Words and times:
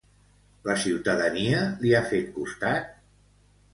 La 0.69 0.77
ciutadania 0.83 1.61
li 1.83 1.93
ha 1.99 2.03
fet 2.15 2.35
costat? 2.39 2.91